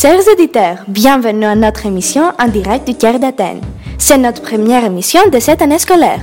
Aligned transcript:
Chers 0.00 0.28
auditeurs, 0.32 0.84
bienvenue 0.86 1.44
à 1.44 1.56
notre 1.56 1.84
émission 1.84 2.30
en 2.38 2.46
direct 2.46 2.86
du 2.86 2.94
Caire 2.94 3.18
d'Athènes. 3.18 3.60
C'est 3.98 4.16
notre 4.16 4.42
première 4.42 4.84
émission 4.84 5.28
de 5.28 5.40
cette 5.40 5.60
année 5.60 5.80
scolaire. 5.80 6.20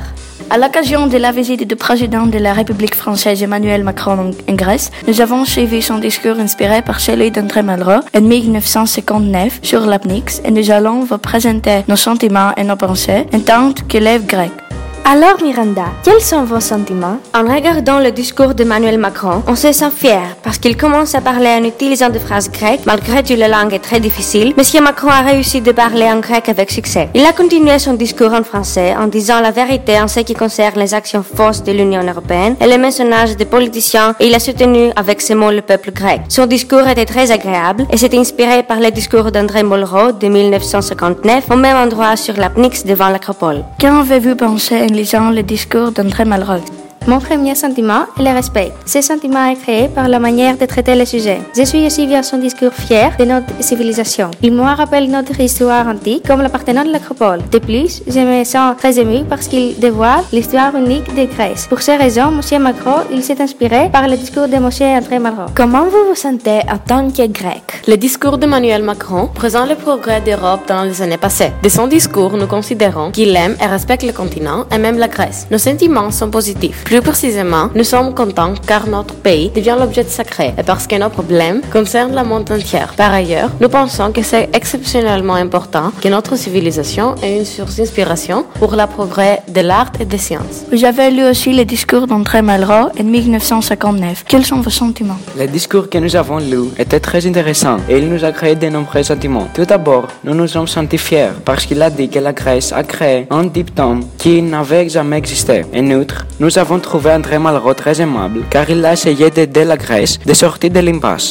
À 0.49 0.57
l'occasion 0.57 1.07
de 1.07 1.17
la 1.17 1.33
visite 1.33 1.67
du 1.67 1.75
président 1.75 2.25
de 2.25 2.37
la 2.37 2.53
République 2.53 2.95
française 2.95 3.43
Emmanuel 3.43 3.83
Macron 3.83 4.31
en 4.49 4.53
Grèce, 4.53 4.91
nous 5.09 5.19
avons 5.19 5.43
suivi 5.43 5.81
son 5.81 5.97
discours 5.97 6.39
inspiré 6.39 6.83
par 6.83 7.01
celui 7.01 7.31
d'André 7.31 7.63
Malraux 7.63 7.99
en 8.15 8.21
1959 8.21 9.59
sur 9.61 9.85
l'apnix 9.85 10.41
et 10.45 10.51
nous 10.51 10.71
allons 10.71 11.01
vous 11.01 11.17
présenter 11.17 11.83
nos 11.89 11.97
sentiments 11.97 12.55
et 12.55 12.63
nos 12.63 12.77
pensées 12.77 13.25
en 13.33 13.39
tant 13.41 13.73
qu'élèves 13.73 14.25
grecs. 14.25 14.64
Alors 15.07 15.39
Miranda, 15.39 15.85
quels 16.03 16.19
sont 16.19 16.45
vos 16.45 16.59
sentiments? 16.59 17.19
En 17.35 17.43
regardant 17.43 17.99
le 17.99 18.11
discours 18.11 18.55
d'Emmanuel 18.55 18.97
Macron, 18.97 19.43
on 19.47 19.53
se 19.53 19.71
sent 19.71 19.91
fier 19.95 20.35
parce 20.41 20.57
qu'il 20.57 20.75
commence 20.75 21.13
à 21.13 21.21
parler 21.21 21.49
en 21.49 21.63
utilisant 21.63 22.09
des 22.09 22.17
phrases 22.17 22.49
grecques 22.49 22.87
malgré 22.87 23.21
que 23.21 23.35
la 23.35 23.47
langue 23.47 23.71
est 23.75 23.83
très 23.83 23.99
difficile. 23.99 24.55
Monsieur 24.57 24.81
Macron 24.81 25.09
a 25.09 25.21
réussi 25.21 25.61
de 25.61 25.71
parler 25.71 26.05
en 26.05 26.21
grec 26.21 26.49
avec 26.49 26.71
succès. 26.71 27.09
Il 27.13 27.23
a 27.23 27.33
continué 27.33 27.77
son 27.77 27.93
discours 27.93 28.33
en 28.33 28.41
français 28.41 28.95
en 28.97 29.05
disant 29.05 29.41
la 29.41 29.51
vérité 29.51 30.01
en 30.01 30.07
ce 30.07 30.21
qui 30.21 30.33
concerne 30.33 30.79
les 30.79 30.95
actions 30.95 31.21
fausses 31.21 31.61
de 31.61 31.71
l'Union 31.71 32.01
européenne 32.01 32.55
et 32.59 32.65
les 32.65 32.79
messages 32.79 33.37
des 33.37 33.45
politiciens 33.45 34.15
et 34.19 34.25
il 34.25 34.33
a 34.33 34.39
soutenu 34.39 34.89
avec 34.95 35.21
ces 35.21 35.35
mots 35.35 35.51
le 35.51 35.61
peuple 35.61 35.91
grec. 35.91 36.21
Son 36.29 36.47
discours 36.47 36.87
était 36.87 37.05
très 37.05 37.29
agréable 37.29 37.85
et 37.91 37.97
s'est 37.97 38.17
inspiré 38.17 38.63
par 38.63 38.79
le 38.79 38.89
discours 38.89 39.31
d'André 39.31 39.61
Malraux 39.61 40.13
de 40.13 40.27
1959 40.27 41.43
au 41.51 41.55
même 41.57 41.77
endroit 41.77 42.15
sur 42.15 42.35
l'apnix 42.37 42.83
devant 42.83 43.09
l'acropole. 43.09 43.63
Qu'avez-vous 43.77 44.35
pensé 44.35 44.94
lisant 44.95 45.29
le 45.31 45.43
discours 45.43 45.91
d'André 45.91 46.25
Malraux. 46.25 46.74
Mon 47.07 47.19
premier 47.19 47.53
sentiment 47.53 48.05
est 48.17 48.23
le 48.23 48.31
respect. 48.33 48.71
Ce 48.83 48.99
sentiment 48.99 49.45
est 49.45 49.57
créé 49.57 49.87
par 49.89 50.07
la 50.07 50.17
manière 50.17 50.57
de 50.57 50.65
traiter 50.65 50.95
le 50.95 51.05
sujet. 51.05 51.39
Je 51.55 51.63
suis 51.63 51.85
aussi 51.85 52.07
via 52.07 52.23
son 52.23 52.39
discours 52.39 52.73
fier 52.73 53.15
de 53.19 53.25
notre 53.25 53.53
civilisation. 53.59 54.31
Il 54.41 54.53
me 54.53 54.63
rappelle 54.63 55.11
notre 55.11 55.39
histoire 55.39 55.85
antique 55.87 56.25
comme 56.27 56.41
le 56.41 56.49
Parthénon 56.49 56.83
de 56.83 56.91
l'Acropole. 56.91 57.41
De 57.51 57.59
plus, 57.59 58.01
je 58.07 58.19
me 58.21 58.43
sens 58.43 58.75
très 58.77 58.97
ému 58.97 59.23
parce 59.29 59.47
qu'il 59.47 59.77
dévoile 59.77 60.23
l'histoire 60.33 60.75
unique 60.75 61.13
de 61.13 61.25
Grèce. 61.25 61.67
Pour 61.67 61.83
ces 61.83 61.95
raisons, 61.95 62.31
M. 62.31 62.63
Macron, 62.63 63.01
il 63.13 63.21
s'est 63.21 63.39
inspiré 63.39 63.89
par 63.91 64.07
le 64.07 64.17
discours 64.17 64.47
de 64.47 64.55
M. 64.55 64.69
André 64.81 65.19
Malraux. 65.19 65.51
Comment 65.53 65.83
vous 65.83 66.05
vous 66.09 66.15
sentez 66.15 66.61
en 66.73 66.79
tant 66.79 67.07
que 67.11 67.27
grec? 67.27 67.83
Le 67.87 67.97
discours 67.97 68.39
d'Emmanuel 68.39 68.81
Macron 68.81 69.29
présente 69.31 69.69
le 69.69 69.75
progrès 69.75 70.21
d'Europe 70.21 70.61
dans 70.67 70.81
les 70.81 71.03
années 71.03 71.17
passées. 71.17 71.51
De 71.61 71.69
son 71.69 71.85
discours, 71.85 72.35
nous 72.35 72.47
considérons 72.47 73.11
qu'il 73.11 73.35
aime 73.35 73.55
et 73.61 73.67
respecte 73.67 74.01
le 74.01 74.11
continent 74.11 74.65
et 74.73 74.79
même 74.79 74.97
la 74.97 75.07
Grèce. 75.07 75.45
Nos 75.51 75.59
sentiments 75.59 76.09
sont 76.09 76.31
positifs. 76.31 76.83
Plus 76.83 76.94
précisément, 77.01 77.69
nous 77.75 77.83
sommes 77.83 78.13
contents 78.13 78.53
car 78.67 78.87
notre 78.87 79.15
pays 79.15 79.49
devient 79.49 79.75
l'objet 79.79 80.03
sacré 80.03 80.53
et 80.57 80.63
parce 80.63 80.87
que 80.87 80.95
nos 80.95 81.09
problèmes 81.09 81.61
concernent 81.71 82.15
le 82.15 82.23
monde 82.23 82.49
entier. 82.51 82.85
Par 82.95 83.13
ailleurs, 83.13 83.49
nous 83.59 83.69
pensons 83.69 84.11
que 84.11 84.21
c'est 84.21 84.49
exceptionnellement 84.53 85.35
important 85.35 85.91
que 86.01 86.09
notre 86.09 86.35
civilisation 86.35 87.15
ait 87.23 87.37
une 87.39 87.45
source 87.45 87.77
d'inspiration 87.77 88.45
pour 88.59 88.71
le 88.75 88.85
progrès 88.87 89.41
de 89.47 89.61
l'art 89.61 89.91
et 89.99 90.05
des 90.05 90.17
sciences. 90.17 90.65
Vous 90.71 90.85
avez 90.85 91.11
lu 91.11 91.23
aussi 91.23 91.53
le 91.53 91.65
discours 91.65 92.07
d'André 92.07 92.41
Malraux 92.41 92.89
en 92.99 93.03
1959. 93.03 94.25
Quels 94.27 94.45
sont 94.45 94.61
vos 94.61 94.69
sentiments? 94.69 95.17
Le 95.37 95.47
discours 95.47 95.89
que 95.89 95.97
nous 95.97 96.15
avons 96.15 96.39
lu 96.39 96.69
était 96.77 96.99
très 96.99 97.25
intéressant 97.25 97.77
et 97.89 97.97
il 97.97 98.09
nous 98.09 98.23
a 98.23 98.31
créé 98.31 98.55
de 98.55 98.67
nombreux 98.67 99.03
sentiments. 99.03 99.47
Tout 99.53 99.65
d'abord, 99.65 100.07
nous 100.23 100.33
nous 100.35 100.47
sommes 100.47 100.67
sentis 100.67 100.97
fiers 100.97 101.31
parce 101.43 101.65
qu'il 101.65 101.81
a 101.81 101.89
dit 101.89 102.09
que 102.09 102.19
la 102.19 102.33
Grèce 102.33 102.71
a 102.71 102.83
créé 102.83 103.27
un 103.29 103.45
diplôme 103.45 104.03
qui 104.17 104.41
n'avait 104.41 104.89
jamais 104.89 105.17
existé. 105.17 105.65
En 105.75 105.91
outre, 105.91 106.25
nous 106.39 106.57
avons 106.57 106.79
trouvé 106.85 107.09
André 107.11 107.37
Malraux 107.39 107.73
très 107.73 107.99
aimable 108.05 108.39
car 108.53 108.69
il 108.69 108.85
a 108.85 108.93
essayé 108.93 109.27
d'aider 109.35 109.65
la 109.65 109.77
Grèce 109.85 110.19
de 110.29 110.33
sortir 110.33 110.69
de 110.69 110.79
l'impasse. 110.79 111.29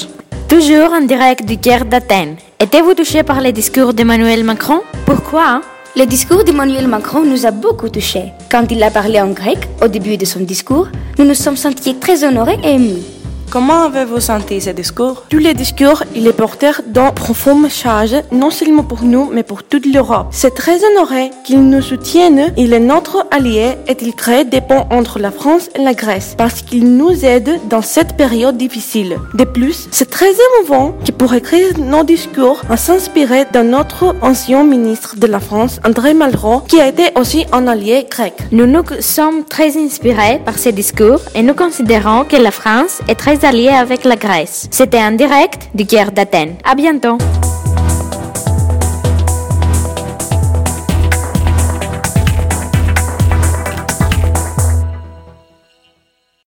Toujours 0.48 0.90
en 0.98 1.02
direct 1.12 1.44
du 1.50 1.56
Caire 1.64 1.84
d'Athènes. 1.92 2.36
Étiez-vous 2.64 2.94
touché 2.94 3.22
par 3.22 3.40
le 3.40 3.50
discours 3.52 3.94
d'Emmanuel 3.94 4.42
Macron? 4.44 4.80
Pourquoi 5.06 5.60
Le 5.96 6.04
discours 6.06 6.42
d'Emmanuel 6.44 6.88
Macron 6.88 7.22
nous 7.24 7.46
a 7.46 7.52
beaucoup 7.52 7.88
touchés. 7.88 8.28
Quand 8.50 8.66
il 8.74 8.82
a 8.82 8.90
parlé 8.90 9.20
en 9.20 9.30
grec, 9.40 9.60
au 9.82 9.88
début 9.88 10.16
de 10.16 10.24
son 10.24 10.40
discours, 10.40 10.88
nous 11.18 11.24
nous 11.24 11.34
sommes 11.44 11.56
sentis 11.56 11.96
très 12.04 12.24
honorés 12.24 12.58
et 12.64 12.74
émus. 12.74 13.02
Comment 13.50 13.84
avez-vous 13.84 14.20
senti 14.20 14.60
ce 14.60 14.70
discours 14.70 15.24
Tous 15.28 15.38
les 15.38 15.54
discours, 15.54 16.02
il 16.14 16.26
est 16.26 16.32
porteur 16.32 16.80
d'un 16.86 17.12
profond 17.12 17.54
message, 17.54 18.16
non 18.32 18.50
seulement 18.50 18.82
pour 18.82 19.02
nous, 19.04 19.30
mais 19.32 19.44
pour 19.44 19.62
toute 19.62 19.86
l'Europe. 19.86 20.26
C'est 20.30 20.54
très 20.54 20.84
honoré 20.84 21.30
qu'il 21.44 21.62
nous 21.68 21.82
soutienne. 21.82 22.52
Il 22.56 22.72
est 22.72 22.80
notre 22.80 23.26
allié 23.30 23.76
et 23.86 23.96
il 24.00 24.14
crée 24.14 24.44
des 24.44 24.60
ponts 24.60 24.86
entre 24.90 25.18
la 25.18 25.30
France 25.30 25.70
et 25.76 25.82
la 25.82 25.94
Grèce 25.94 26.34
parce 26.36 26.62
qu'il 26.62 26.96
nous 26.96 27.24
aide 27.24 27.60
dans 27.68 27.82
cette 27.82 28.16
période 28.16 28.56
difficile. 28.56 29.18
De 29.34 29.44
plus, 29.44 29.88
c'est 29.92 30.10
très 30.10 30.32
émouvant 30.46 30.94
que 31.04 31.12
pour 31.12 31.32
écrire 31.34 31.78
nos 31.78 32.02
discours, 32.02 32.60
on 32.68 32.76
s'inspirait 32.76 33.46
de 33.52 33.60
notre 33.60 34.14
ancien 34.20 34.64
ministre 34.64 35.16
de 35.16 35.26
la 35.26 35.40
France, 35.40 35.80
André 35.86 36.14
Malraux, 36.14 36.60
qui 36.60 36.80
a 36.80 36.88
été 36.88 37.10
aussi 37.16 37.46
un 37.52 37.68
allié 37.68 38.06
grec. 38.10 38.34
Nous 38.52 38.66
nous 38.66 38.82
sommes 39.00 39.44
très 39.44 39.76
inspirés 39.76 40.40
par 40.44 40.58
ces 40.58 40.72
discours 40.72 41.20
et 41.34 41.42
nous 41.42 41.54
considérons 41.54 42.24
que 42.24 42.36
la 42.36 42.50
France 42.50 43.00
est 43.08 43.14
très 43.14 43.43
alliée 43.44 43.68
avec 43.68 44.04
la 44.04 44.16
Grèce. 44.16 44.68
C'était 44.70 44.98
en 44.98 45.12
direct 45.12 45.68
du 45.74 45.86
Caire 45.86 46.12
d'Athènes. 46.12 46.56
À 46.64 46.74
bientôt. 46.74 47.18